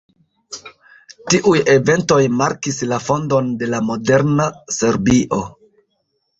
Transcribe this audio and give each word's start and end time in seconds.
Tiuj 1.33 1.57
eventoj 1.73 2.17
markis 2.41 2.81
la 2.93 2.99
fondon 3.09 3.53
de 3.61 3.71
la 3.77 3.85
moderna 3.93 4.51
Serbio. 4.81 5.43